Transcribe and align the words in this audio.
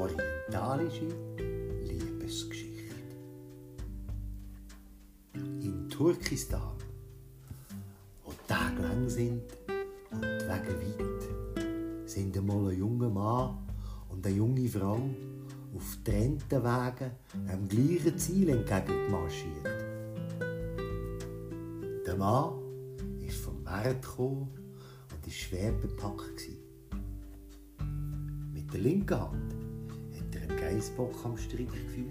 orientalische 0.00 1.08
Liebesgeschichte. 1.82 2.94
In 5.34 5.88
Turkistan, 5.90 6.76
wo 8.24 8.32
die 8.32 8.46
Tage 8.48 8.82
lang 8.82 9.08
sind 9.08 9.42
und 10.10 10.22
die 10.22 10.48
Wege 10.48 10.74
weit, 10.80 12.08
sind 12.08 12.36
einmal 12.36 12.70
ein 12.70 12.78
junger 12.78 13.10
Mann 13.10 13.58
und 14.08 14.26
eine 14.26 14.36
junge 14.36 14.68
Frau 14.68 15.00
auf 15.74 15.98
getrennten 16.02 16.64
Wegen 16.64 17.10
einem 17.46 17.68
gleichen 17.68 18.18
Ziel 18.18 18.48
entgegengemarschiert. 18.48 19.66
Der 22.06 22.16
Mann 22.16 22.54
ist 23.20 23.36
vom 23.36 23.62
Markt 23.62 24.02
gekommen 24.02 24.48
und 25.12 25.26
war 25.26 25.32
schwer 25.32 25.72
bepackt. 25.72 26.48
Mit 28.52 28.72
der 28.72 28.80
linken 28.80 29.20
Hand 29.20 29.59
einen 30.80 30.96
Geißbock 30.96 31.24
am 31.24 31.36
Strick 31.36 31.70
geführt. 31.70 32.08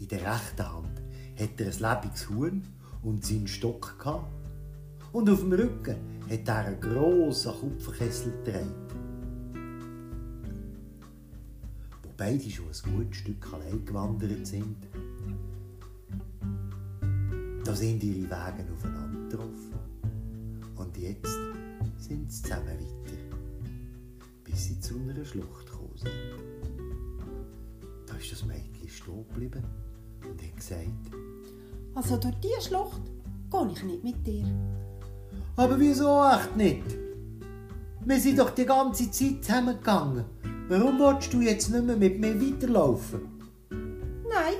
In 0.00 0.08
der 0.08 0.20
rechten 0.20 0.72
Hand 0.72 1.02
hat 1.38 1.60
er 1.60 1.66
ein 1.66 1.78
lebendiges 1.78 2.28
Huhn 2.30 2.62
und 3.02 3.24
seinen 3.24 3.46
Stock 3.46 3.98
gehabt. 3.98 4.32
Und 5.12 5.28
auf 5.28 5.40
dem 5.40 5.52
Rücken 5.52 5.96
hat 6.30 6.48
er 6.48 6.66
einen 6.66 6.80
grossen 6.80 7.52
Kupferkessel 7.52 8.32
getragen. 8.42 8.74
Wo 12.02 12.08
beide 12.16 12.50
schon 12.50 12.66
ein 12.66 12.96
gutes 12.96 13.16
Stück 13.18 13.52
allein 13.52 13.84
gewandert 13.84 14.46
sind, 14.46 14.76
da 17.64 17.74
sind 17.74 18.02
ihre 18.02 18.24
Wege 18.24 18.72
aufeinander 18.72 19.28
getroffen. 19.28 19.74
Und 20.76 20.96
jetzt 20.96 21.38
sind 21.98 22.32
sie 22.32 22.42
zusammen 22.42 22.78
weiter, 22.78 23.36
bis 24.42 24.64
sie 24.64 24.80
zu 24.80 24.98
einer 24.98 25.24
Schlucht 25.24 25.66
gekommen 25.66 25.96
sind. 25.96 26.31
Ist 28.32 28.40
das 28.40 28.48
Mädchen 28.48 28.88
stehen 28.88 29.26
geblieben 29.28 29.62
und 30.22 30.42
hat 30.42 30.56
gesagt, 30.56 30.86
Also 31.94 32.16
durch 32.16 32.34
diese 32.36 32.68
Schlucht 32.68 33.02
gehe 33.50 33.72
ich 33.72 33.82
nicht 33.82 34.04
mit 34.04 34.26
dir. 34.26 34.46
Aber 35.56 35.78
wieso 35.78 36.24
echt 36.24 36.56
nicht? 36.56 36.96
Wir 38.06 38.18
sind 38.18 38.38
doch 38.38 38.50
die 38.50 38.64
ganze 38.64 39.10
Zeit 39.10 39.44
zusammengegangen. 39.44 40.24
Warum 40.68 40.98
willst 40.98 41.30
du 41.34 41.42
jetzt 41.42 41.68
nicht 41.68 41.84
mehr 41.84 41.96
mit 41.96 42.18
mir 42.18 42.40
weiterlaufen? 42.40 43.20
Nein, 43.68 44.54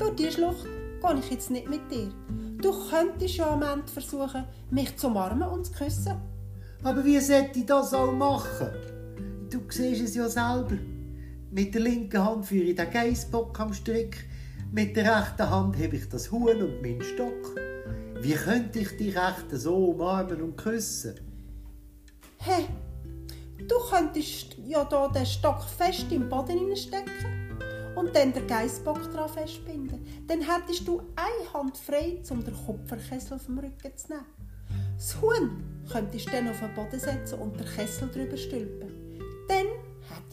durch 0.00 0.16
diese 0.16 0.32
Schlucht 0.32 0.64
gehe 1.00 1.18
ich 1.20 1.30
jetzt 1.30 1.52
nicht 1.52 1.70
mit 1.70 1.88
dir. 1.92 2.10
Du 2.60 2.72
könntest 2.90 3.36
ja 3.36 3.50
am 3.52 3.62
Ende 3.62 3.86
versuchen, 3.86 4.42
mich 4.72 4.96
zu 4.96 5.06
umarmen 5.06 5.48
und 5.48 5.66
zu 5.66 5.72
küssen. 5.72 6.16
Aber 6.82 7.04
wie 7.04 7.20
sollte 7.20 7.60
ich 7.60 7.66
das 7.66 7.94
auch 7.94 8.10
machen? 8.10 8.70
Du 9.50 9.60
siehst 9.68 10.02
es 10.02 10.16
ja 10.16 10.28
selber. 10.28 10.78
Mit 11.50 11.74
der 11.74 11.80
linken 11.80 12.22
Hand 12.22 12.46
führe 12.46 12.64
ich 12.64 12.76
den 12.76 12.90
Geissbock 12.90 13.58
am 13.58 13.72
Strick, 13.72 14.28
mit 14.70 14.94
der 14.96 15.18
rechten 15.18 15.48
Hand 15.48 15.82
habe 15.82 15.96
ich 15.96 16.08
das 16.10 16.30
Huhn 16.30 16.62
und 16.62 16.82
meinen 16.82 17.02
Stock. 17.02 17.54
Wie 18.20 18.34
könnte 18.34 18.80
ich 18.80 18.94
die 18.98 19.08
rechte 19.08 19.56
so 19.56 19.74
umarmen 19.92 20.42
und 20.42 20.56
küssen? 20.58 21.14
Hä? 22.36 22.66
Du 23.66 23.76
könntest 23.90 24.56
ja 24.66 24.84
da 24.84 25.08
den 25.08 25.24
Stock 25.24 25.62
fest 25.62 26.06
im 26.10 26.28
Boden 26.28 26.76
stecken 26.76 27.56
und 27.96 28.14
dann 28.14 28.34
den 28.34 28.46
Geissbock 28.46 29.10
dran 29.10 29.30
festbinden. 29.30 30.06
Dann 30.26 30.42
hättest 30.42 30.86
du 30.86 31.00
eine 31.16 31.52
Hand 31.54 31.78
frei, 31.78 32.20
um 32.28 32.44
den 32.44 32.54
Kupferkessel 32.54 33.38
dem 33.38 33.58
Rücken 33.58 33.96
zu 33.96 34.08
nehmen. 34.08 34.26
Das 34.96 35.18
Huhn 35.22 35.64
könntest 35.90 36.26
du 36.26 36.30
dann 36.30 36.48
auf 36.48 36.60
den 36.60 36.74
Boden 36.74 37.00
setzen 37.00 37.38
und 37.38 37.58
den 37.58 37.66
Kessel 37.66 38.10
drüber 38.10 38.36
stülpen. 38.36 39.07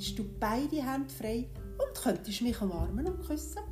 Hättest 0.06 0.20
du 0.20 0.26
beide 0.40 0.84
Hände 0.84 1.12
frei 1.12 1.48
und 1.80 2.00
könntest 2.00 2.44
mich 2.44 2.62
umarmen 2.62 3.08
und 3.08 3.26
küssen. 3.26 3.64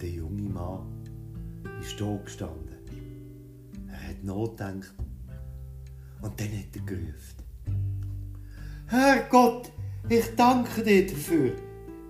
Der 0.00 0.08
junge 0.08 0.40
Mann 0.40 0.86
ist 1.82 2.00
da 2.00 2.16
gestanden. 2.24 2.78
Er 3.88 4.08
hat 4.08 4.24
nachgedacht 4.24 4.94
und 6.22 6.40
dann 6.40 6.48
hat 6.48 6.76
er 6.76 6.80
gerufen. 6.80 7.36
Herrgott, 8.86 9.70
ich 10.08 10.34
danke 10.34 10.82
dir 10.82 11.06
dafür, 11.06 11.52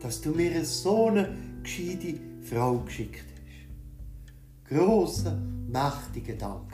dass 0.00 0.20
du 0.20 0.30
mir 0.30 0.64
so 0.64 1.06
eine 1.06 1.36
gescheite 1.64 2.20
Frau 2.40 2.78
geschickt 2.84 3.24
hast. 3.32 4.70
Grossen, 4.70 5.68
mächtigen 5.72 6.38
Dank. 6.38 6.72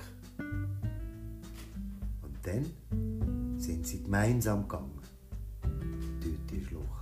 Und 2.21 2.37
dann 2.43 3.59
sind 3.59 3.87
sie 3.87 4.03
gemeinsam 4.03 4.69
gegangen 4.69 5.02
die 6.53 6.65
Schlucht. 6.65 7.02